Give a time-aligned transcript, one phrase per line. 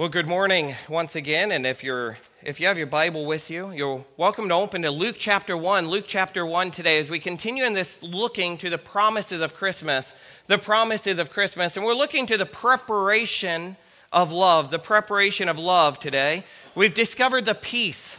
[0.00, 3.70] Well, good morning once again, and if you're if you have your Bible with you,
[3.70, 5.88] you're welcome to open to Luke chapter 1.
[5.88, 10.14] Luke chapter 1 today as we continue in this looking to the promises of Christmas,
[10.46, 13.76] the promises of Christmas, and we're looking to the preparation
[14.10, 16.44] of love, the preparation of love today.
[16.74, 18.18] We've discovered the peace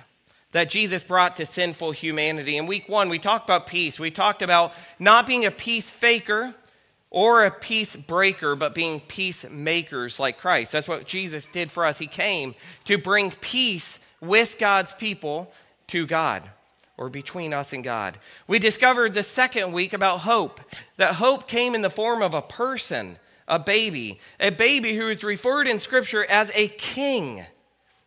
[0.51, 2.57] that Jesus brought to sinful humanity.
[2.57, 3.99] In week 1, we talked about peace.
[3.99, 6.53] We talked about not being a peace faker,
[7.11, 10.71] or a peace breaker, but being peacemakers like Christ.
[10.71, 11.99] That's what Jesus did for us.
[11.99, 15.51] He came to bring peace with God's people
[15.87, 16.49] to God
[16.97, 18.17] or between us and God.
[18.47, 20.61] We discovered the second week about hope,
[20.95, 23.17] that hope came in the form of a person,
[23.47, 27.43] a baby, a baby who is referred in Scripture as a king.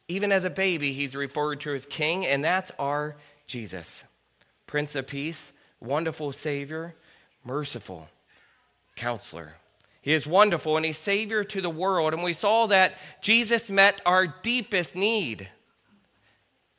[0.08, 3.16] Even as a baby, he's referred to as king, and that's our
[3.46, 4.04] Jesus.
[4.66, 6.94] Prince of Peace, wonderful Savior,
[7.44, 8.08] merciful
[8.96, 9.54] counselor.
[10.00, 12.12] He is wonderful and he's Savior to the world.
[12.12, 15.48] And we saw that Jesus met our deepest need.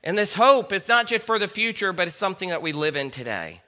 [0.03, 2.95] And this hope, it's not just for the future, but it's something that we live
[2.95, 3.62] in today.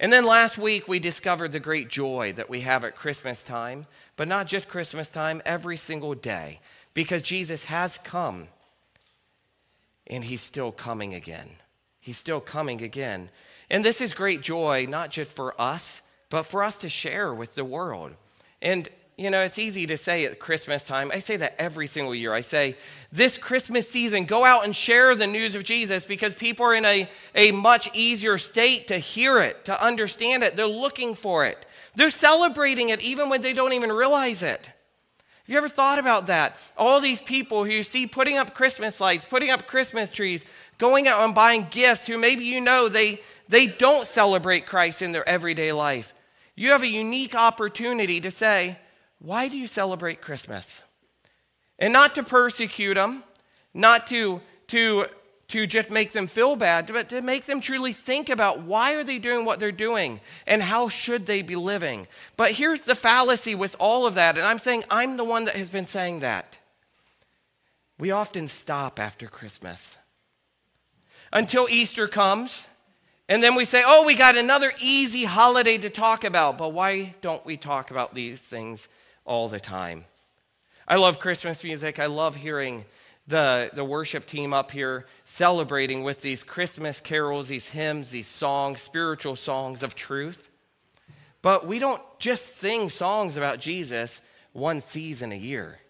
[0.00, 3.86] And then last week, we discovered the great joy that we have at Christmas time,
[4.16, 6.60] but not just Christmas time, every single day,
[6.92, 8.48] because Jesus has come
[10.06, 11.48] and he's still coming again.
[12.00, 13.30] He's still coming again.
[13.70, 17.54] And this is great joy, not just for us, but for us to share with
[17.54, 18.12] the world.
[18.60, 21.10] And, you know, it's easy to say at Christmas time.
[21.12, 22.32] I say that every single year.
[22.32, 22.76] I say,
[23.12, 26.84] this Christmas season, go out and share the news of Jesus because people are in
[26.84, 30.56] a, a much easier state to hear it, to understand it.
[30.56, 31.64] They're looking for it.
[31.94, 34.70] They're celebrating it even when they don't even realize it.
[35.46, 36.60] Have you ever thought about that?
[36.76, 40.44] All these people who you see putting up Christmas lights, putting up Christmas trees,
[40.76, 45.12] going out and buying gifts, who maybe you know they, they don't celebrate Christ in
[45.12, 46.12] their everyday life.
[46.56, 48.78] You have a unique opportunity to say,
[49.18, 50.82] Why do you celebrate Christmas?
[51.78, 53.22] And not to persecute them,
[53.74, 55.06] not to, to,
[55.48, 59.04] to just make them feel bad, but to make them truly think about why are
[59.04, 62.08] they doing what they're doing and how should they be living.
[62.38, 65.56] But here's the fallacy with all of that, and I'm saying I'm the one that
[65.56, 66.58] has been saying that.
[67.98, 69.98] We often stop after Christmas
[71.32, 72.68] until Easter comes
[73.28, 76.58] and then we say, oh, we got another easy holiday to talk about.
[76.58, 78.88] But why don't we talk about these things
[79.24, 80.04] all the time?
[80.86, 81.98] I love Christmas music.
[81.98, 82.84] I love hearing
[83.26, 88.80] the, the worship team up here celebrating with these Christmas carols, these hymns, these songs,
[88.80, 90.48] spiritual songs of truth.
[91.42, 94.22] But we don't just sing songs about Jesus
[94.52, 95.80] one season a year,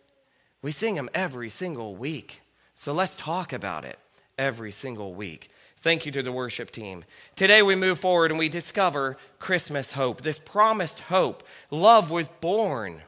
[0.60, 2.42] we sing them every single week.
[2.74, 3.98] So let's talk about it
[4.36, 5.50] every single week.
[5.86, 7.04] Thank you to the worship team.
[7.36, 11.44] Today we move forward and we discover Christmas hope, this promised hope.
[11.70, 13.02] Love was born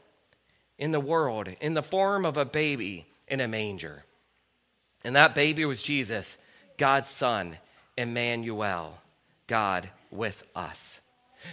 [0.78, 4.04] in the world in the form of a baby in a manger.
[5.02, 6.38] And that baby was Jesus,
[6.76, 7.56] God's Son,
[7.96, 8.96] Emmanuel,
[9.48, 11.00] God with us.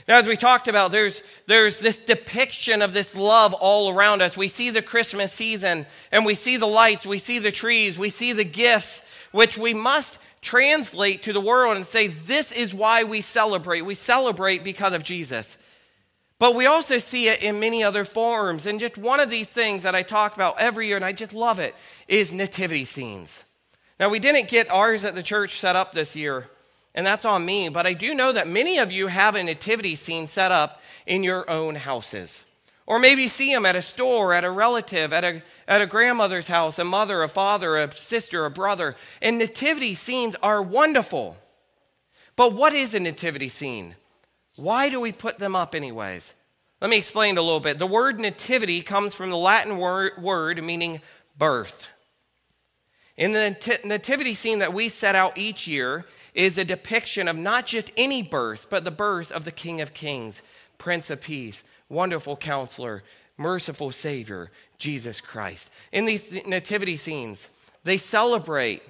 [0.08, 4.38] Now, as we talked about, there's, there's this depiction of this love all around us.
[4.38, 8.12] We see the Christmas season and we see the lights, we see the trees, we
[8.12, 13.04] see the gifts, which we must translate to the world and say, This is why
[13.04, 13.82] we celebrate.
[13.82, 15.58] We celebrate because of Jesus.
[16.38, 18.66] But we also see it in many other forms.
[18.66, 21.34] And just one of these things that I talk about every year, and I just
[21.34, 21.76] love it,
[22.08, 23.46] is nativity scenes.
[24.00, 26.50] Now, we didn't get ours at the church set up this year,
[26.94, 29.96] and that's on me, but I do know that many of you have a nativity
[29.96, 32.45] scene set up in your own houses.
[32.88, 36.48] Or maybe see them at a store, at a relative, at a, at a grandmother's
[36.48, 38.96] house, a mother, a father, a sister, a brother.
[39.22, 41.38] And nativity scenes are wonderful.
[42.36, 43.96] But what is a nativity scene?
[44.56, 46.36] Why do we put them up, anyways?
[46.82, 47.80] Let me explain a little bit.
[47.80, 51.02] The word nativity comes from the Latin word, word meaning
[51.38, 51.88] birth.
[53.18, 57.66] In the nativity scene that we set out each year is a depiction of not
[57.66, 60.44] just any birth, but the birth of the King of Kings,
[60.78, 63.04] Prince of Peace, Wonderful Counselor,
[63.38, 65.70] Merciful Savior, Jesus Christ.
[65.92, 67.50] In these nativity scenes,
[67.84, 68.82] they celebrate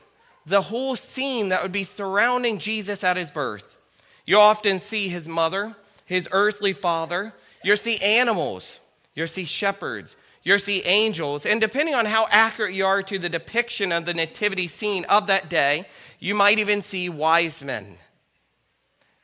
[0.46, 3.78] the whole scene that would be surrounding Jesus at his birth.
[4.26, 5.76] You often see his mother,
[6.06, 7.34] his earthly father,
[7.64, 8.80] you'll see animals,
[9.16, 13.30] you'll see shepherds, you'll see angels, and depending on how accurate you are to the
[13.30, 15.86] depiction of the nativity scene of that day,
[16.20, 17.98] you might even see wise men.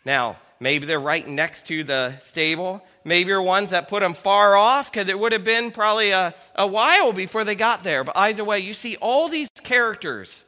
[0.04, 2.86] Now, Maybe they're right next to the stable.
[3.04, 6.36] Maybe you're ones that put them far off because it would have been probably a,
[6.56, 8.04] a while before they got there.
[8.04, 10.46] But either way, you see all these characters.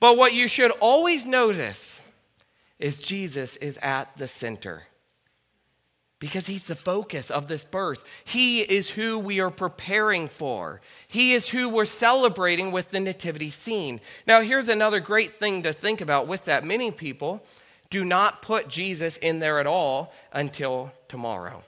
[0.00, 2.00] But what you should always notice
[2.78, 4.84] is Jesus is at the center.
[6.18, 8.04] because he's the focus of this birth.
[8.24, 10.80] He is who we are preparing for.
[11.06, 14.00] He is who we're celebrating with the nativity scene.
[14.26, 16.64] Now, here's another great thing to think about with that.
[16.64, 17.44] Many people
[17.96, 21.62] do not put Jesus in there at all until tomorrow.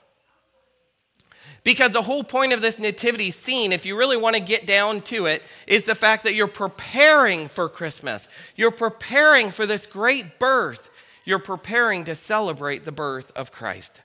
[1.63, 5.01] Because the whole point of this nativity scene, if you really want to get down
[5.01, 8.29] to it, is the fact that you're preparing for Christmas.
[8.55, 10.91] You're preparing for this great birth.
[11.25, 14.01] You're preparing to celebrate the birth of Christ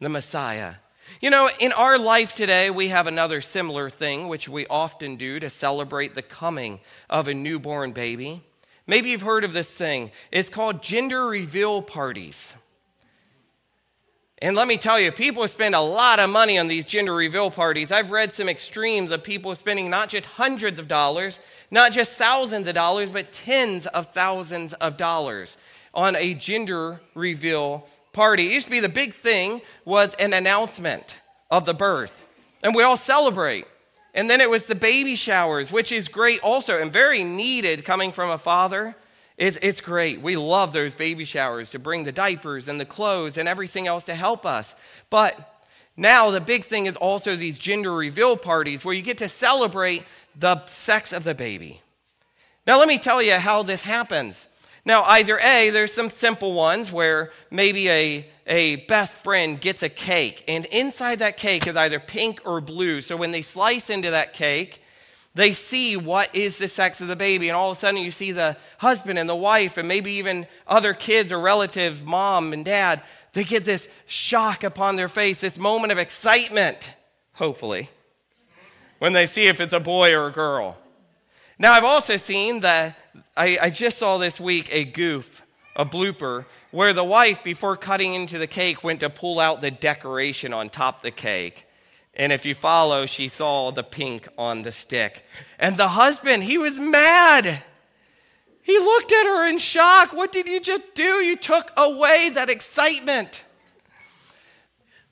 [0.00, 0.74] the Messiah.
[1.20, 5.38] You know, in our life today, we have another similar thing, which we often do
[5.38, 8.42] to celebrate the coming of a newborn baby.
[8.88, 10.10] Maybe you've heard of this thing.
[10.32, 12.54] It's called gender reveal parties.
[14.40, 17.50] And let me tell you, people spend a lot of money on these gender reveal
[17.50, 17.92] parties.
[17.92, 21.38] I've read some extremes of people spending not just hundreds of dollars,
[21.70, 25.58] not just thousands of dollars, but tens of thousands of dollars
[25.92, 28.46] on a gender reveal party.
[28.46, 31.20] It used to be the big thing was an announcement
[31.50, 32.22] of the birth.
[32.62, 33.66] And we all celebrate.
[34.14, 38.10] And then it was the baby showers, which is great also and very needed coming
[38.10, 38.96] from a father.
[39.36, 40.20] It's, it's great.
[40.20, 44.04] We love those baby showers to bring the diapers and the clothes and everything else
[44.04, 44.74] to help us.
[45.10, 45.64] But
[45.96, 50.04] now the big thing is also these gender reveal parties where you get to celebrate
[50.36, 51.80] the sex of the baby.
[52.66, 54.46] Now, let me tell you how this happens.
[54.88, 59.90] Now, either A, there's some simple ones where maybe a, a best friend gets a
[59.90, 63.02] cake, and inside that cake is either pink or blue.
[63.02, 64.82] So when they slice into that cake,
[65.34, 68.10] they see what is the sex of the baby, and all of a sudden you
[68.10, 72.64] see the husband and the wife, and maybe even other kids or relatives, mom and
[72.64, 73.02] dad,
[73.34, 76.94] they get this shock upon their face, this moment of excitement,
[77.34, 77.90] hopefully,
[79.00, 80.78] when they see if it's a boy or a girl.
[81.60, 82.96] Now, I've also seen that,
[83.36, 85.42] I, I just saw this week a goof,
[85.74, 89.72] a blooper, where the wife, before cutting into the cake, went to pull out the
[89.72, 91.66] decoration on top of the cake.
[92.14, 95.24] And if you follow, she saw the pink on the stick.
[95.58, 97.62] And the husband, he was mad.
[98.62, 100.12] He looked at her in shock.
[100.12, 101.02] What did you just do?
[101.02, 103.44] You took away that excitement.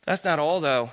[0.04, 0.90] That's not all, though.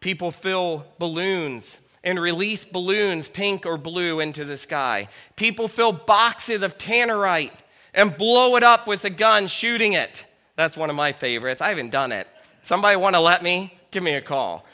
[0.00, 5.08] People fill balloons and release balloons, pink or blue, into the sky.
[5.36, 7.52] People fill boxes of tannerite
[7.94, 10.26] and blow it up with a gun, shooting it.
[10.56, 11.60] That's one of my favorites.
[11.60, 12.26] I haven't done it.
[12.62, 13.74] Somebody want to let me?
[13.90, 14.66] Give me a call.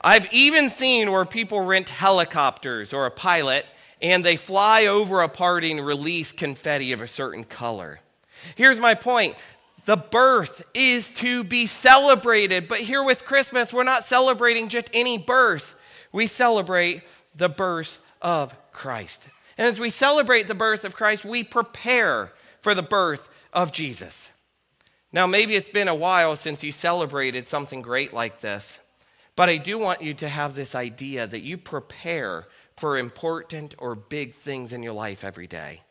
[0.00, 3.66] I've even seen where people rent helicopters or a pilot
[4.02, 8.00] and they fly over a party and release confetti of a certain color.
[8.54, 9.34] Here's my point
[9.86, 15.18] the birth is to be celebrated, but here with Christmas, we're not celebrating just any
[15.18, 15.74] birth
[16.14, 17.02] we celebrate
[17.34, 19.26] the birth of Christ.
[19.58, 24.30] And as we celebrate the birth of Christ, we prepare for the birth of Jesus.
[25.12, 28.78] Now, maybe it's been a while since you celebrated something great like this,
[29.34, 32.46] but I do want you to have this idea that you prepare
[32.76, 35.82] for important or big things in your life every day.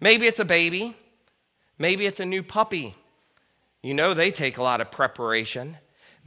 [0.00, 0.96] Maybe it's a baby,
[1.78, 2.96] maybe it's a new puppy.
[3.80, 5.76] You know, they take a lot of preparation.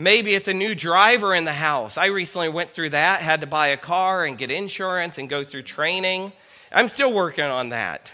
[0.01, 1.95] Maybe it's a new driver in the house.
[1.95, 5.44] I recently went through that, had to buy a car and get insurance and go
[5.44, 6.33] through training.
[6.71, 8.12] I'm still working on that.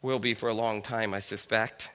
[0.00, 1.90] Will be for a long time, I suspect.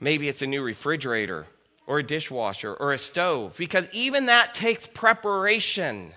[0.00, 1.46] Maybe it's a new refrigerator
[1.86, 6.14] or a dishwasher or a stove, because even that takes preparation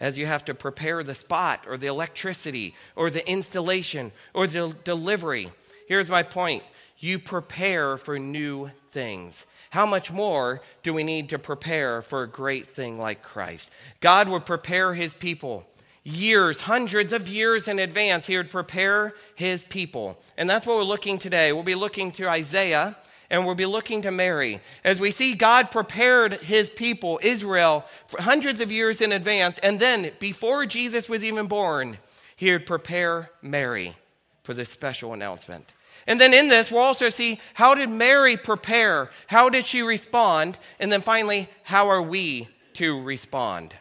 [0.00, 4.74] as you have to prepare the spot or the electricity or the installation or the
[4.82, 5.50] delivery.
[5.88, 6.62] Here's my point
[6.98, 9.44] you prepare for new things.
[9.76, 13.70] How much more do we need to prepare for a great thing like Christ?
[14.00, 15.66] God would prepare his people
[16.02, 18.26] years, hundreds of years in advance.
[18.26, 20.18] He would prepare his people.
[20.38, 21.52] And that's what we're looking today.
[21.52, 22.96] We'll be looking to Isaiah
[23.28, 24.60] and we'll be looking to Mary.
[24.82, 29.58] As we see, God prepared his people, Israel, for hundreds of years in advance.
[29.58, 31.98] And then, before Jesus was even born,
[32.34, 33.94] he would prepare Mary
[34.42, 35.74] for this special announcement.
[36.06, 39.10] And then in this, we'll also see how did Mary prepare?
[39.26, 40.58] How did she respond?
[40.78, 43.74] And then finally, how are we to respond?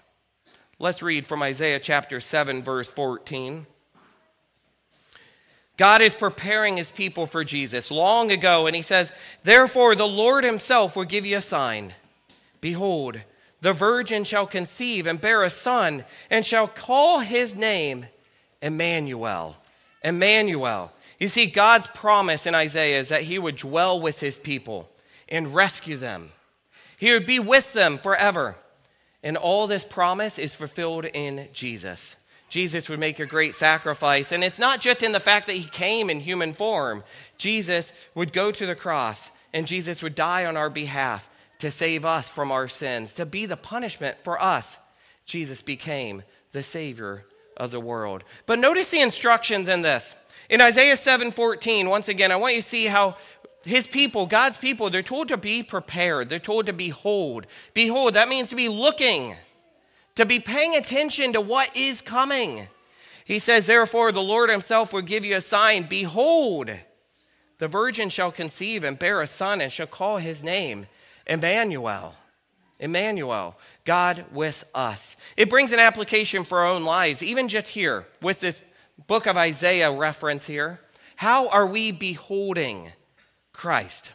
[0.79, 3.67] Let's read from Isaiah chapter 7, verse 14.
[5.77, 9.11] God is preparing his people for Jesus long ago, and he says,
[9.43, 11.93] Therefore, the Lord himself will give you a sign.
[12.61, 13.19] Behold,
[13.61, 18.05] the virgin shall conceive and bear a son, and shall call his name
[18.61, 19.57] Emmanuel.
[20.03, 20.91] Emmanuel.
[21.19, 24.89] You see, God's promise in Isaiah is that he would dwell with his people
[25.29, 26.31] and rescue them.
[26.97, 28.55] He would be with them forever.
[29.23, 32.15] And all this promise is fulfilled in Jesus.
[32.49, 34.31] Jesus would make a great sacrifice.
[34.31, 37.03] And it's not just in the fact that he came in human form,
[37.37, 41.29] Jesus would go to the cross and Jesus would die on our behalf
[41.59, 44.77] to save us from our sins, to be the punishment for us.
[45.25, 47.25] Jesus became the Savior
[47.57, 48.23] of the world.
[48.45, 50.15] But notice the instructions in this.
[50.49, 53.17] In Isaiah 7:14, once again, I want you to see how
[53.63, 56.29] his people, God's people, they're told to be prepared.
[56.29, 57.47] They're told to behold.
[57.73, 59.35] Behold, that means to be looking,
[60.15, 62.67] to be paying attention to what is coming.
[63.25, 65.87] He says, Therefore, the Lord himself will give you a sign.
[65.89, 66.69] Behold,
[67.57, 70.85] the virgin shall conceive and bear a son and shall call his name
[71.25, 72.13] Emmanuel.
[72.79, 75.15] Emmanuel, God with us.
[75.37, 78.61] It brings an application for our own lives, even just here with this
[79.07, 80.79] book of Isaiah reference here.
[81.15, 82.91] How are we beholding
[83.53, 84.11] Christ?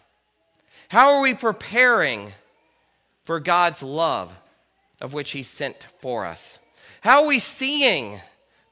[0.88, 2.32] How are we preparing
[3.24, 4.36] for God's love
[5.00, 6.58] of which He sent for us?
[7.00, 8.20] How are we seeing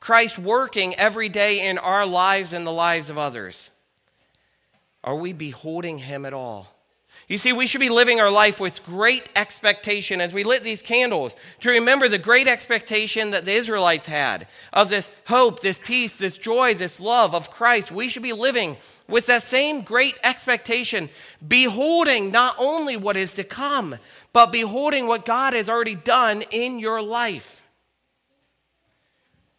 [0.00, 3.70] Christ working every day in our lives and the lives of others?
[5.02, 6.74] Are we beholding Him at all?
[7.28, 10.80] You see, we should be living our life with great expectation as we lit these
[10.80, 16.16] candles to remember the great expectation that the Israelites had of this hope, this peace,
[16.16, 17.92] this joy, this love of Christ.
[17.92, 21.10] We should be living with that same great expectation,
[21.46, 23.98] beholding not only what is to come,
[24.32, 27.62] but beholding what God has already done in your life.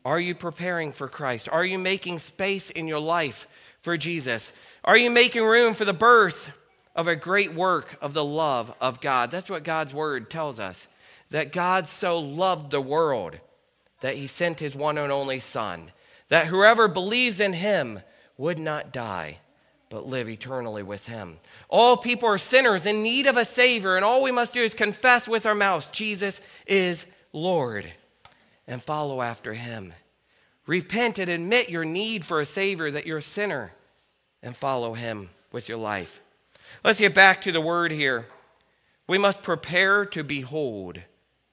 [0.04, 1.48] Are you preparing for Christ?
[1.52, 3.48] Are you making space in your life
[3.82, 4.54] for Jesus?
[4.84, 6.52] Are you making room for the birth
[6.96, 9.31] of a great work of the love of God.
[9.31, 10.88] That's what God's word tells us.
[11.29, 13.39] That God so loved the world
[14.01, 15.91] that he sent his one and only Son,
[16.29, 18.00] that whoever believes in him
[18.38, 19.39] would not die,
[19.89, 21.38] but live eternally with him.
[21.67, 24.74] All people are sinners in need of a Savior, and all we must do is
[24.74, 27.91] confess with our mouths Jesus is Lord
[28.67, 29.93] and follow after him.
[30.65, 33.74] Repent and admit your need for a Savior, that you're a sinner,
[34.43, 36.22] and follow him with your life.
[36.83, 38.25] Let's get back to the word here.
[39.07, 41.01] We must prepare to behold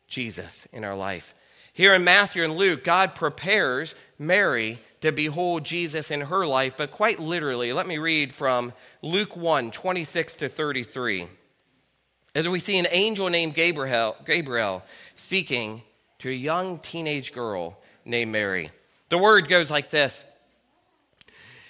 [0.06, 1.34] Jesus in our life.
[1.72, 6.90] Here in Matthew and Luke, God prepares Mary to behold Jesus in her life, but
[6.90, 11.26] quite literally, let me read from Luke 1 26 to 33.
[12.34, 14.82] As we see an angel named Gabriel, Gabriel
[15.16, 15.82] speaking
[16.20, 18.70] to a young teenage girl named Mary.
[19.08, 20.24] The word goes like this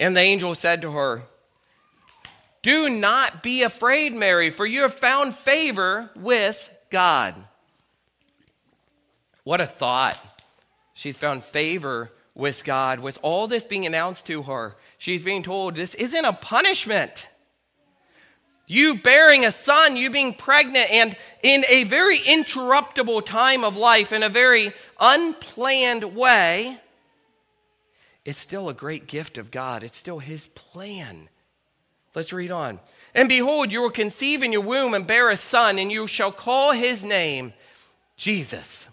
[0.00, 1.22] And the angel said to her,
[2.62, 7.34] Do not be afraid, Mary, for you have found favor with God.
[9.44, 10.18] What a thought.
[10.94, 13.00] She's found favor with God.
[13.00, 17.26] With all this being announced to her, she's being told this isn't a punishment.
[18.66, 24.12] You bearing a son, you being pregnant, and in a very interruptible time of life,
[24.12, 26.78] in a very unplanned way,
[28.24, 29.82] it's still a great gift of God.
[29.82, 31.28] It's still His plan.
[32.14, 32.80] Let's read on.
[33.14, 36.32] And behold, you will conceive in your womb and bear a son, and you shall
[36.32, 37.52] call his name
[38.16, 38.88] Jesus.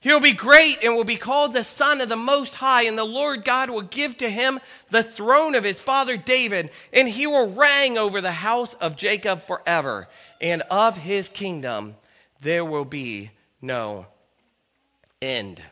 [0.00, 2.96] He will be great and will be called the Son of the Most High, and
[2.96, 7.26] the Lord God will give to him the throne of his father David, and he
[7.26, 10.08] will reign over the house of Jacob forever,
[10.40, 11.96] and of his kingdom
[12.40, 14.06] there will be no
[15.20, 15.62] end.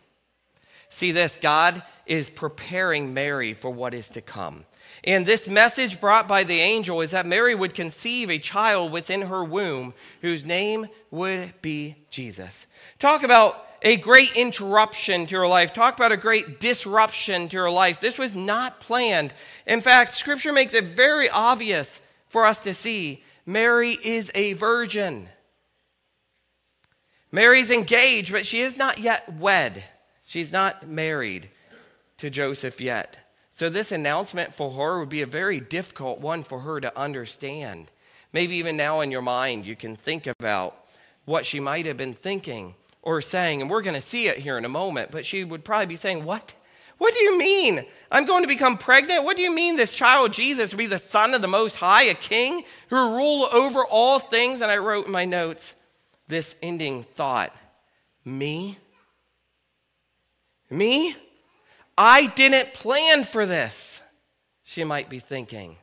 [0.90, 4.64] See this, God is preparing Mary for what is to come.
[5.04, 9.22] And this message brought by the angel is that Mary would conceive a child within
[9.22, 12.66] her womb whose name would be Jesus.
[12.98, 15.72] Talk about a great interruption to her life.
[15.72, 18.00] Talk about a great disruption to her life.
[18.00, 19.32] This was not planned.
[19.66, 25.28] In fact, scripture makes it very obvious for us to see Mary is a virgin.
[27.30, 29.84] Mary's engaged, but she is not yet wed.
[30.24, 31.48] She's not married
[32.18, 33.18] to Joseph yet.
[33.50, 37.90] So, this announcement for her would be a very difficult one for her to understand.
[38.32, 40.76] Maybe even now in your mind, you can think about
[41.24, 44.58] what she might have been thinking or saying, and we're going to see it here
[44.58, 46.54] in a moment, but she would probably be saying, What?
[46.98, 47.84] What do you mean?
[48.10, 49.22] I'm going to become pregnant?
[49.22, 52.04] What do you mean this child Jesus will be the Son of the Most High,
[52.04, 54.60] a king who rule over all things?
[54.60, 55.76] And I wrote in my notes
[56.26, 57.54] this ending thought
[58.24, 58.78] Me?
[60.70, 61.14] Me?
[62.00, 64.00] I didn't plan for this,
[64.62, 65.76] she might be thinking.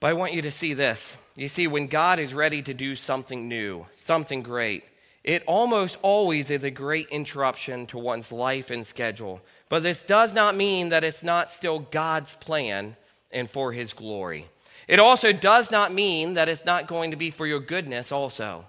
[0.00, 1.18] But I want you to see this.
[1.36, 4.84] You see, when God is ready to do something new, something great,
[5.22, 9.42] it almost always is a great interruption to one's life and schedule.
[9.68, 12.96] But this does not mean that it's not still God's plan
[13.30, 14.46] and for His glory.
[14.88, 18.64] It also does not mean that it's not going to be for your goodness, also.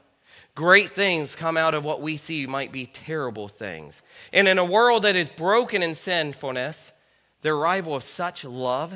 [0.56, 4.02] Great things come out of what we see might be terrible things.
[4.34, 6.92] And in a world that is broken in sinfulness,
[7.42, 8.94] the arrival of such love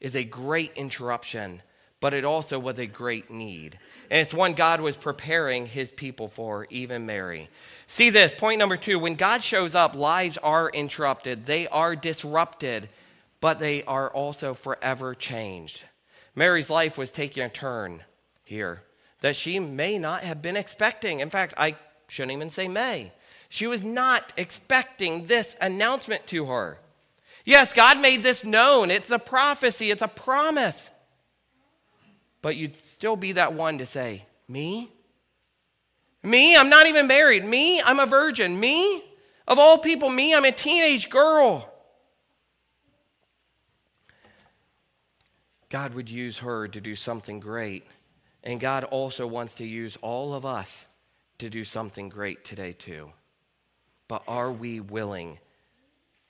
[0.00, 1.60] is a great interruption,
[2.00, 3.78] but it also was a great need.
[4.10, 7.50] And it's one God was preparing his people for, even Mary.
[7.86, 12.88] See this, point number two when God shows up, lives are interrupted, they are disrupted,
[13.42, 15.84] but they are also forever changed.
[16.34, 18.00] Mary's life was taking a turn
[18.44, 18.82] here
[19.20, 21.20] that she may not have been expecting.
[21.20, 21.76] In fact, I
[22.08, 23.12] shouldn't even say may.
[23.48, 26.78] She was not expecting this announcement to her.
[27.44, 28.90] Yes, God made this known.
[28.90, 30.90] It's a prophecy, it's a promise.
[32.42, 34.90] But you'd still be that one to say, Me?
[36.22, 36.56] Me?
[36.56, 37.44] I'm not even married.
[37.44, 37.80] Me?
[37.82, 38.60] I'm a virgin.
[38.60, 39.02] Me?
[39.48, 40.34] Of all people, me?
[40.34, 41.66] I'm a teenage girl.
[45.70, 47.86] God would use her to do something great.
[48.42, 50.86] And God also wants to use all of us
[51.38, 53.12] to do something great today, too.
[54.08, 55.38] But are we willing?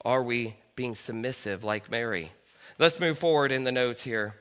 [0.05, 2.33] Are we being submissive like Mary.
[2.79, 4.37] Let's move forward in the notes here.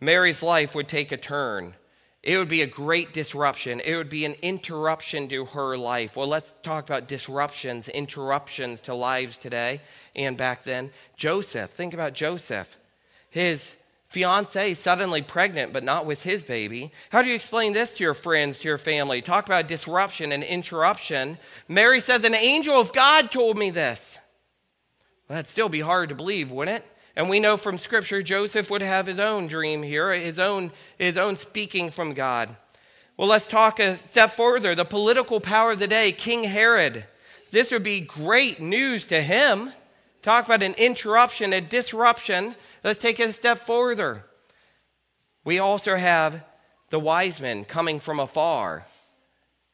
[0.00, 1.74] Mary's life would take a turn.
[2.22, 3.78] It would be a great disruption.
[3.78, 6.16] It would be an interruption to her life.
[6.16, 9.82] Well, let's talk about disruptions, interruptions to lives today
[10.16, 10.90] and back then.
[11.18, 12.78] Joseph, think about Joseph.
[13.28, 13.76] His
[14.12, 16.92] fiancee suddenly pregnant, but not with his baby.
[17.10, 19.22] How do you explain this to your friends, to your family?
[19.22, 21.38] Talk about disruption and interruption.
[21.66, 24.18] Mary says, An angel of God told me this.
[25.28, 26.88] Well, that'd still be hard to believe, wouldn't it?
[27.16, 31.16] And we know from Scripture Joseph would have his own dream here, his own, his
[31.16, 32.54] own speaking from God.
[33.16, 34.74] Well, let's talk a step further.
[34.74, 37.06] The political power of the day, King Herod.
[37.50, 39.72] This would be great news to him.
[40.22, 42.54] Talk about an interruption, a disruption.
[42.84, 44.24] Let's take it a step further.
[45.44, 46.44] We also have
[46.90, 48.86] the wise men coming from afar.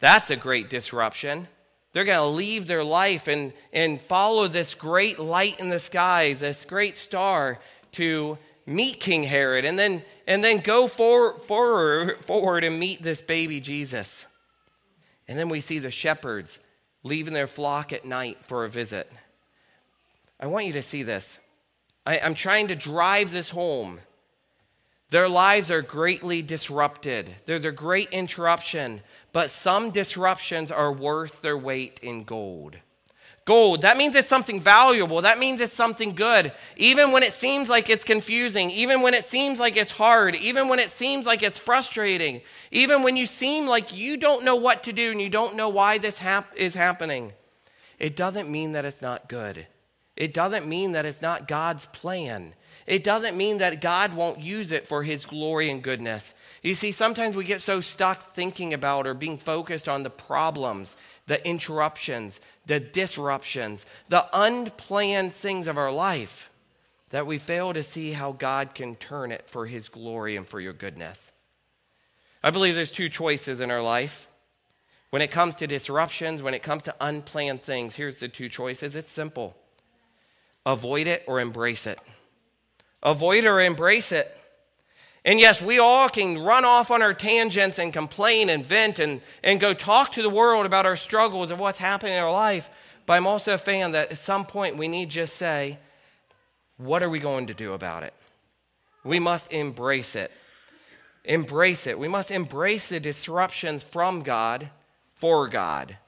[0.01, 1.49] That's a great disruption.
[1.92, 6.33] They're going to leave their life and, and follow this great light in the sky,
[6.33, 7.59] this great star,
[7.92, 13.22] to meet King Herod and then, and then go for, forward, forward and meet this
[13.22, 14.27] baby Jesus.
[15.27, 16.61] And then we see the shepherds
[17.03, 19.11] leaving their flock at night for a visit.
[20.40, 21.40] I want you to see this.
[22.07, 24.01] I, I'm trying to drive this home.
[25.11, 27.31] Their lives are greatly disrupted.
[27.46, 29.01] There's a great interruption,
[29.33, 32.77] but some disruptions are worth their weight in gold.
[33.46, 35.22] Gold, that means it's something valuable.
[35.22, 36.53] That means it's something good.
[36.77, 40.68] Even when it seems like it's confusing, even when it seems like it's hard, even
[40.68, 44.83] when it seems like it's frustrating, even when you seem like you don't know what
[44.85, 47.33] to do and you don't know why this hap- is happening,
[47.98, 49.66] it doesn't mean that it's not good.
[50.18, 52.52] It doesn't mean that it's not God's plan.
[52.88, 56.35] It doesn't mean that God won't use it for his glory and goodness.
[56.61, 60.96] You see, sometimes we get so stuck thinking about or being focused on the problems,
[61.26, 66.50] the interruptions, the disruptions, the unplanned things of our life
[67.11, 70.59] that we fail to see how God can turn it for his glory and for
[70.59, 71.31] your goodness.
[72.42, 74.28] I believe there's two choices in our life.
[75.11, 78.96] When it comes to disruptions, when it comes to unplanned things, here's the two choices.
[78.96, 79.57] It's simple
[80.66, 81.99] avoid it or embrace it.
[83.03, 84.35] Avoid or embrace it.
[85.25, 89.21] And yes, we all can run off on our tangents and complain and vent and,
[89.42, 92.71] and go talk to the world about our struggles of what's happening in our life.
[93.05, 95.79] But I'm also a fan that at some point we need just say,
[96.77, 98.14] what are we going to do about it?
[99.05, 100.31] We must embrace it.
[101.25, 101.99] Embrace it.
[101.99, 104.71] We must embrace the disruptions from God
[105.14, 105.99] for God.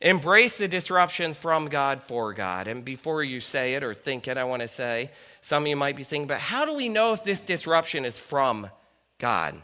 [0.00, 2.68] Embrace the disruptions from God for God.
[2.68, 5.76] And before you say it or think it, I want to say some of you
[5.76, 8.70] might be thinking, but how do we know if this disruption is from
[9.18, 9.56] God?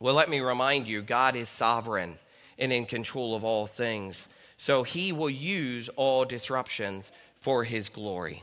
[0.00, 2.18] Well, let me remind you God is sovereign
[2.58, 4.28] and in control of all things.
[4.56, 8.42] So he will use all disruptions for his glory.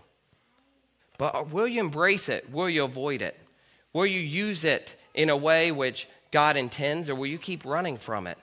[1.18, 2.50] But will you embrace it?
[2.50, 3.38] Will you avoid it?
[3.92, 7.98] Will you use it in a way which God intends, or will you keep running
[7.98, 8.38] from it?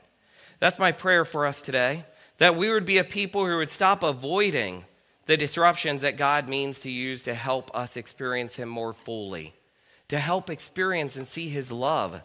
[0.61, 2.05] That's my prayer for us today
[2.39, 4.85] that we would be a people who would stop avoiding
[5.27, 9.55] the disruptions that God means to use to help us experience Him more fully,
[10.09, 12.23] to help experience and see His love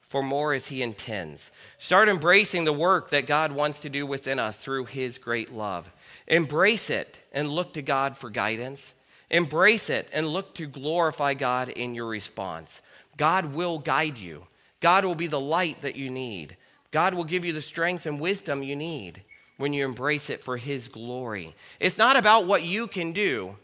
[0.00, 1.50] for more as He intends.
[1.78, 5.90] Start embracing the work that God wants to do within us through His great love.
[6.26, 8.94] Embrace it and look to God for guidance.
[9.30, 12.82] Embrace it and look to glorify God in your response.
[13.16, 14.46] God will guide you,
[14.80, 16.56] God will be the light that you need.
[16.90, 19.22] God will give you the strength and wisdom you need
[19.62, 21.54] when you embrace it for His glory.
[21.78, 23.54] It's not about what you can do,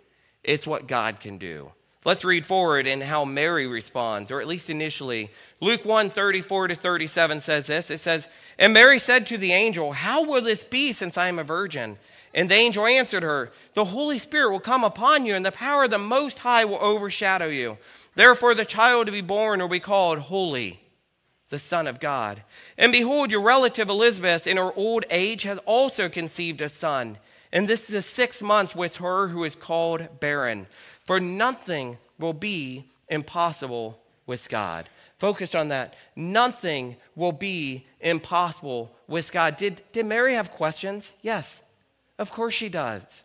[0.44, 1.72] it's what God can do.
[2.04, 5.28] Let's read forward in how Mary responds, or at least initially.
[5.60, 7.90] Luke 1 34 to 37 says this.
[7.90, 8.28] It says,
[8.60, 11.98] And Mary said to the angel, How will this be since I am a virgin?
[12.32, 15.82] And the angel answered her, The Holy Spirit will come upon you, and the power
[15.82, 17.76] of the Most High will overshadow you.
[18.14, 20.80] Therefore, the child to be born will be called Holy,
[21.48, 22.42] the Son of God.
[22.76, 27.18] And behold, your relative Elizabeth, in her old age, has also conceived a son.
[27.52, 30.66] And this is the sixth month with her who is called barren.
[31.06, 34.88] For nothing will be impossible with God.
[35.18, 35.94] Focus on that.
[36.14, 39.56] Nothing will be impossible with God.
[39.56, 41.14] Did, did Mary have questions?
[41.22, 41.62] Yes.
[42.18, 43.24] Of course she does.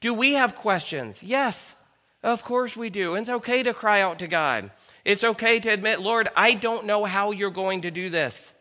[0.00, 1.22] Do we have questions?
[1.22, 1.74] Yes,
[2.22, 3.14] of course we do.
[3.14, 4.70] And it's okay to cry out to God.
[5.08, 8.52] It's okay to admit, Lord, I don't know how you're going to do this.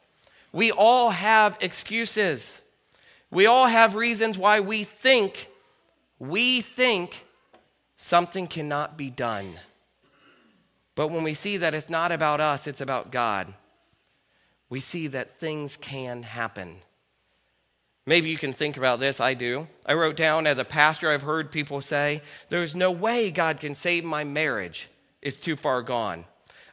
[0.53, 2.62] We all have excuses.
[3.29, 5.49] We all have reasons why we think,
[6.19, 7.25] we think
[7.97, 9.55] something cannot be done.
[10.95, 13.53] But when we see that it's not about us, it's about God,
[14.69, 16.77] we see that things can happen.
[18.05, 19.19] Maybe you can think about this.
[19.19, 19.67] I do.
[19.86, 23.75] I wrote down as a pastor, I've heard people say, There's no way God can
[23.75, 24.88] save my marriage.
[25.21, 26.23] It's too far gone.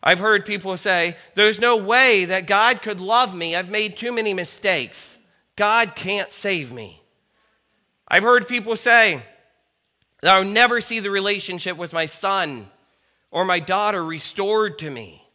[0.07, 3.57] I've heard people say, There's no way that God could love me.
[3.57, 5.19] I've made too many mistakes.
[5.57, 7.03] God can't save me.
[8.07, 9.23] I've heard people say
[10.21, 12.69] that I'll never see the relationship with my son
[13.31, 15.27] or my daughter restored to me.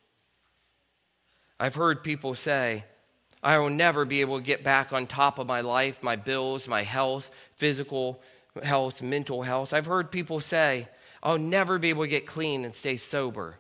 [1.60, 2.86] I've heard people say,
[3.42, 6.68] I will never be able to get back on top of my life, my bills,
[6.68, 8.22] my health, physical
[8.62, 9.74] health, mental health.
[9.74, 10.88] I've heard people say,
[11.24, 13.56] I'll never be able to get clean and stay sober.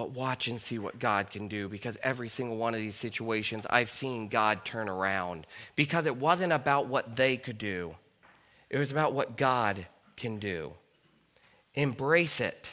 [0.00, 3.66] But watch and see what God can do because every single one of these situations
[3.68, 7.96] I've seen God turn around because it wasn't about what they could do,
[8.70, 9.86] it was about what God
[10.16, 10.72] can do.
[11.74, 12.72] Embrace it.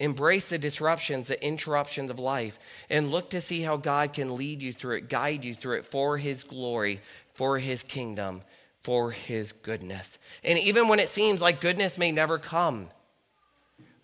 [0.00, 2.58] Embrace the disruptions, the interruptions of life,
[2.88, 5.84] and look to see how God can lead you through it, guide you through it
[5.84, 7.02] for His glory,
[7.34, 8.40] for His kingdom,
[8.80, 10.18] for His goodness.
[10.42, 12.88] And even when it seems like goodness may never come,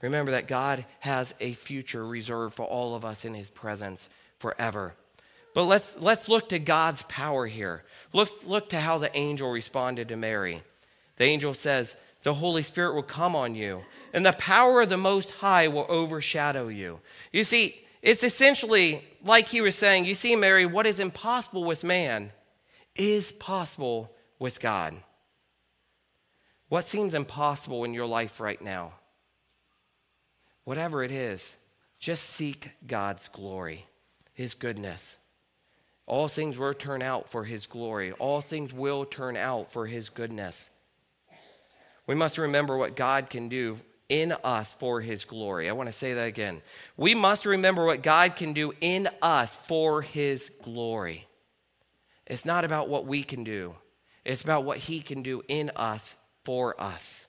[0.05, 4.95] remember that God has a future reserved for all of us in His presence forever.
[5.55, 7.85] But let's, let's look to God's power here.
[8.13, 10.63] Look, look to how the angel responded to Mary.
[11.17, 14.97] The angel says, the Holy Spirit will come on you, and the power of the
[14.97, 17.01] Most High will overshadow you.
[17.33, 21.85] You see, it's essentially like he was saying, you see, Mary, what is impossible with
[21.85, 22.33] man
[22.95, 24.95] is possible with God.
[26.69, 28.93] What seems impossible in your life right now?
[30.65, 31.57] Whatever it is,
[31.99, 33.87] just seek God's glory,
[34.33, 35.19] His goodness.
[36.07, 38.13] All things will turn out for His glory.
[38.13, 40.71] All things will turn out for His goodness.
[42.07, 45.69] We must remember what God can do in us for his glory.
[45.69, 46.63] I want to say that again.
[46.97, 51.27] We must remember what God can do in us for his glory.
[52.27, 53.75] It's not about what we can do,
[54.25, 57.27] it's about what he can do in us for us.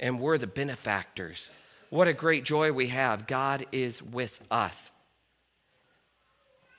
[0.00, 1.50] And we're the benefactors.
[1.90, 3.26] What a great joy we have.
[3.26, 4.90] God is with us.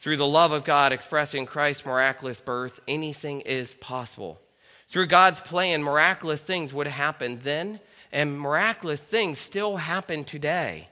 [0.01, 4.39] Through the love of God expressed in Christ's miraculous birth, anything is possible.
[4.87, 7.79] Through God's plan, miraculous things would happen then,
[8.11, 10.87] and miraculous things still happen today.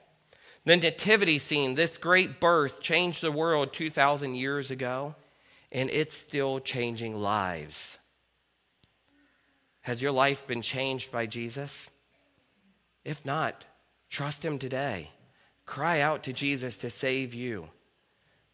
[0.66, 5.16] The nativity scene, this great birth, changed the world 2,000 years ago,
[5.72, 7.98] and it's still changing lives.
[9.82, 11.90] Has your life been changed by Jesus?
[13.06, 13.66] If not,
[14.10, 15.12] trust Him today.
[15.66, 17.70] Cry out to Jesus to save you.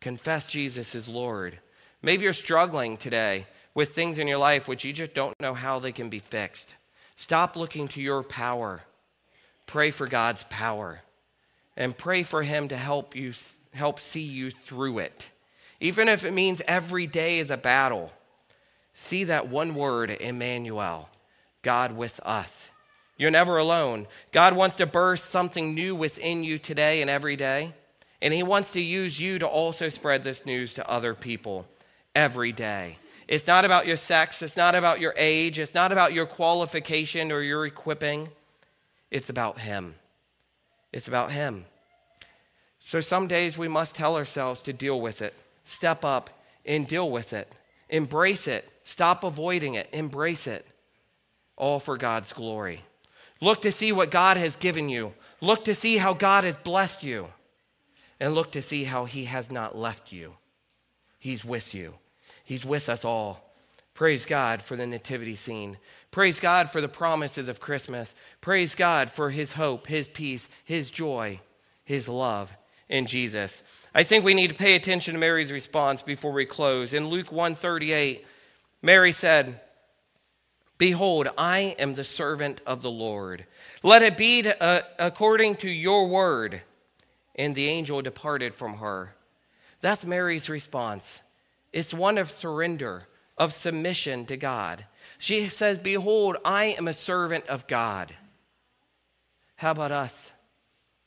[0.02, 1.60] Confess Jesus is Lord.
[2.02, 5.80] Maybe you're struggling today with things in your life which you just don't know how
[5.80, 6.76] they can be fixed.
[7.16, 8.82] Stop looking to your power.
[9.66, 11.02] Pray for God's power
[11.78, 13.34] and pray for him to help you
[13.74, 15.30] help see you through it.
[15.80, 18.12] Even if it means every day is a battle.
[18.94, 21.10] See that one word, Emmanuel,
[21.62, 22.70] God with us.
[23.24, 24.08] You're never alone.
[24.34, 27.74] God wants to burst something new within you today and every day.
[28.22, 31.66] And He wants to use you to also spread this news to other people
[32.14, 32.98] every day.
[33.30, 37.32] It's not about your sex, it's not about your age, it's not about your qualification
[37.32, 38.28] or your equipping.
[39.10, 39.96] It's about Him.
[40.92, 41.64] It's about Him.
[42.82, 45.34] So some days we must tell ourselves to deal with it,
[45.64, 46.30] step up
[46.66, 47.50] and deal with it,
[47.88, 50.68] embrace it, stop avoiding it, embrace it.
[51.56, 52.82] all for God's glory.
[53.44, 55.14] Look to see what God has given you.
[55.42, 57.28] Look to see how God has blessed you.
[58.18, 60.36] And look to see how He has not left you.
[61.20, 61.96] He's with you,
[62.46, 63.54] He's with us all.
[63.96, 65.78] Praise God for the nativity scene.
[66.10, 68.16] Praise God for the promises of Christmas.
[68.40, 71.42] Praise God for His hope, His peace, His joy,
[71.84, 72.56] His love
[72.88, 73.62] in Jesus.
[73.94, 76.94] I think we need to pay attention to Mary's response before we close.
[76.94, 78.26] In Luke 138,
[78.82, 79.60] Mary said,
[80.84, 83.46] Behold, I am the servant of the Lord.
[83.84, 86.62] Let it be to, uh, according to your word.
[87.36, 89.16] And the angel departed from her.
[89.80, 91.22] That's Mary's response.
[91.72, 94.84] It's one of surrender, of submission to God.
[95.20, 98.14] She says, Behold, I am a servant of God.
[99.56, 100.34] How about us?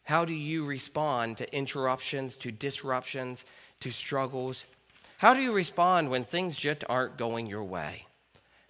[0.04, 3.44] How do you respond to interruptions, to disruptions,
[3.80, 4.64] to struggles?
[5.18, 8.06] How do you respond when things just aren't going your way?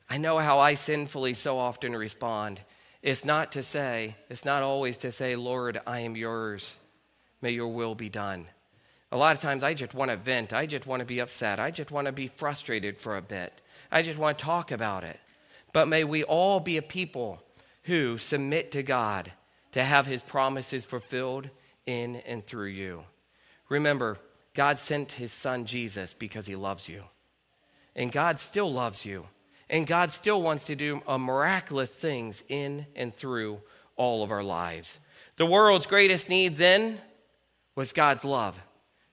[0.09, 2.61] I know how I sinfully so often respond.
[3.03, 6.79] It's not to say, it's not always to say, Lord, I am yours.
[7.43, 8.47] May your will be done.
[9.13, 10.53] A lot of times I just want to vent.
[10.53, 11.61] I just want to be upset.
[11.61, 13.61] I just want to be frustrated for a bit.
[13.91, 15.21] I just want to talk about it.
[15.73, 17.43] But may we all be a people
[17.85, 19.31] who submit to God
[19.73, 21.51] to have his promises fulfilled
[21.85, 23.05] in and through you.
[23.69, 24.19] Remember,
[24.55, 27.05] God sent his son Jesus because he loves you.
[27.95, 29.27] And God still loves you.
[29.69, 33.61] And God still wants to do uh, miraculous things in and through
[33.97, 34.99] all of our lives.
[35.37, 36.99] The world's greatest need then
[37.75, 38.61] was God's love.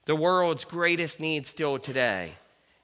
[0.06, 2.32] The world's greatest need still today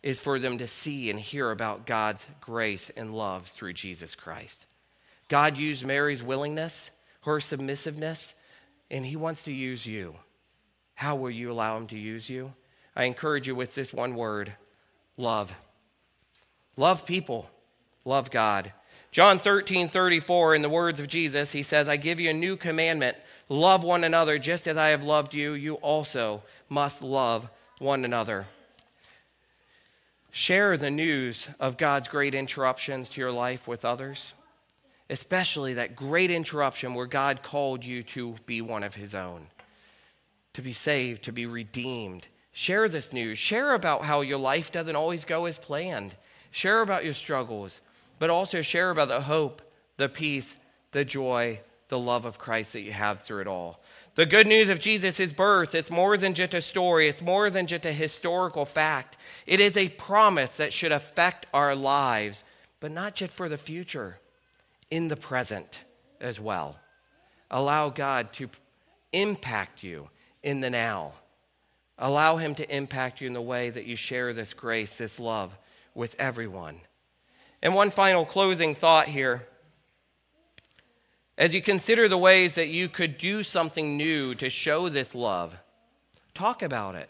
[0.02, 4.66] is for them to see and hear about God's grace and love through Jesus Christ.
[5.28, 6.90] God used Mary's willingness,
[7.22, 8.34] her submissiveness,
[8.90, 10.16] and He wants to use you.
[10.94, 12.54] How will you allow Him to use you?
[12.96, 14.52] I encourage you with this one word
[15.16, 15.54] love.
[16.76, 17.48] Love people
[18.04, 18.72] love God.
[19.10, 22.56] John 13, 34, in the words of Jesus, he says, I give you a new
[22.56, 23.16] commandment
[23.48, 25.52] love one another just as I have loved you.
[25.52, 28.46] You also must love one another.
[30.30, 34.32] Share the news of God's great interruptions to your life with others,
[35.10, 39.48] especially that great interruption where God called you to be one of his own,
[40.52, 42.28] to be saved, to be redeemed.
[42.52, 43.38] Share this news.
[43.38, 46.14] Share about how your life doesn't always go as planned.
[46.52, 47.80] Share about your struggles
[48.20, 49.62] but also share about the hope,
[49.96, 50.56] the peace,
[50.92, 53.82] the joy, the love of Christ that you have through it all.
[54.14, 57.66] The good news of Jesus' birth, it's more than just a story, it's more than
[57.66, 59.16] just a historical fact.
[59.46, 62.44] It is a promise that should affect our lives,
[62.78, 64.18] but not just for the future,
[64.90, 65.84] in the present
[66.20, 66.78] as well.
[67.50, 68.50] Allow God to
[69.12, 70.10] impact you
[70.42, 71.12] in the now.
[71.98, 75.56] Allow Him to impact you in the way that you share this grace, this love
[75.94, 76.80] with everyone.
[77.62, 79.46] And one final closing thought here.
[81.36, 85.56] As you consider the ways that you could do something new to show this love,
[86.34, 87.08] talk about it,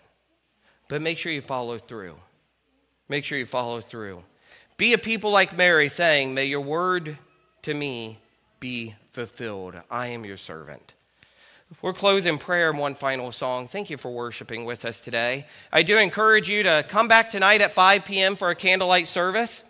[0.88, 2.16] but make sure you follow through.
[3.08, 4.22] Make sure you follow through.
[4.76, 7.18] Be a people like Mary, saying, May your word
[7.62, 8.18] to me
[8.60, 9.74] be fulfilled.
[9.90, 10.94] I am your servant.
[11.82, 13.66] We're closing in prayer and one final song.
[13.66, 15.46] Thank you for worshiping with us today.
[15.72, 18.34] I do encourage you to come back tonight at 5 p.m.
[18.34, 19.64] for a candlelight service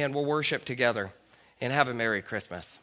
[0.00, 1.12] and we'll worship together
[1.60, 2.78] and have a Merry Christmas.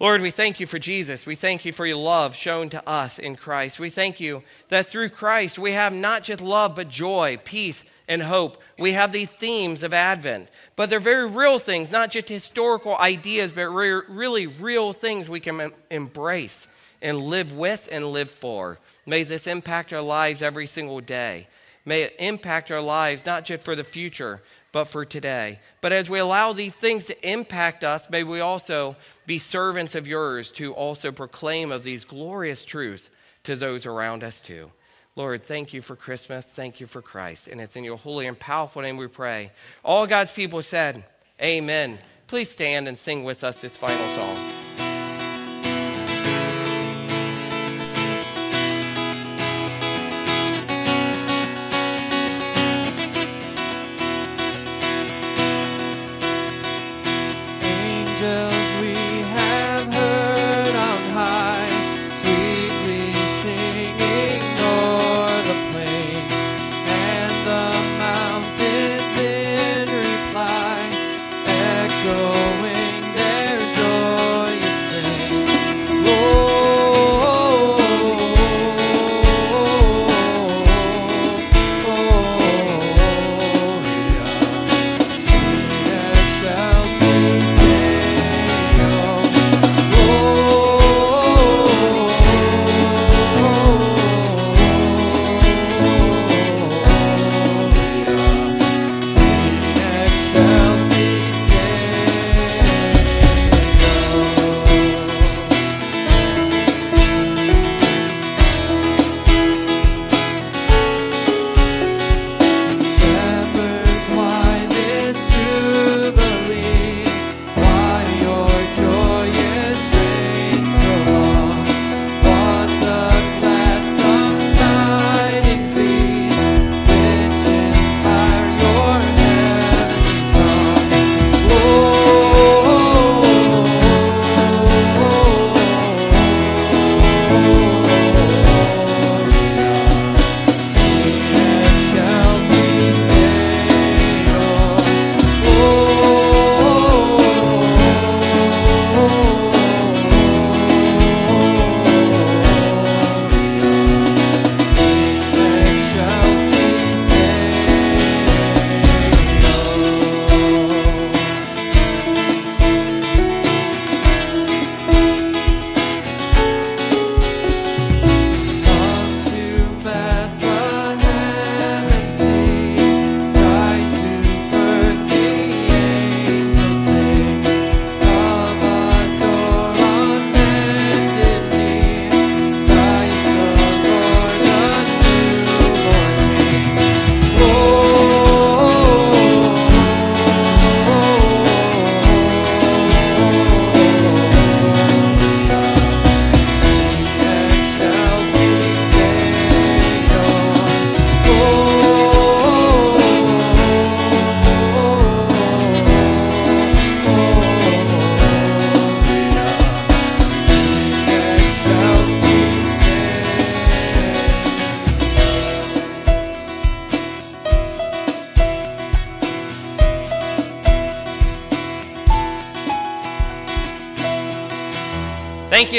[0.00, 1.26] Lord, we thank you for Jesus.
[1.26, 3.80] We thank you for your love shown to us in Christ.
[3.80, 8.22] We thank you that through Christ we have not just love, but joy, peace, and
[8.22, 8.62] hope.
[8.78, 13.52] We have these themes of Advent, but they're very real things, not just historical ideas,
[13.52, 16.68] but re- really real things we can embrace
[17.02, 18.78] and live with and live for.
[19.06, 21.48] May this impact our lives every single day.
[21.84, 25.60] May it impact our lives not just for the future, but for today.
[25.80, 30.06] But as we allow these things to impact us, may we also be servants of
[30.06, 33.10] yours to also proclaim of these glorious truths
[33.44, 34.70] to those around us too.
[35.16, 36.46] Lord, thank you for Christmas.
[36.46, 37.48] Thank you for Christ.
[37.48, 39.50] And it's in your holy and powerful name we pray.
[39.84, 41.04] All God's people said,
[41.42, 41.98] Amen.
[42.28, 44.67] Please stand and sing with us this final song.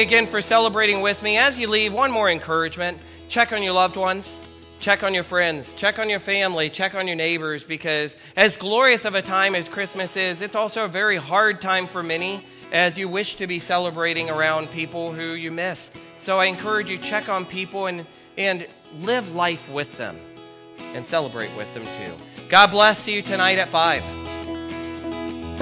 [0.10, 1.38] Again for celebrating with me.
[1.38, 4.40] As you leave, one more encouragement check on your loved ones,
[4.80, 9.06] check on your friends, check on your family, check on your neighbors, because as glorious
[9.06, 12.44] of a time as Christmas is, it's also a very hard time for many
[12.74, 15.92] as you wish to be celebrating around people who you miss.
[16.22, 18.04] So I encourage you check on people and,
[18.36, 18.66] and
[19.02, 20.18] live life with them
[20.96, 22.48] and celebrate with them too.
[22.50, 24.29] God bless you tonight at 5.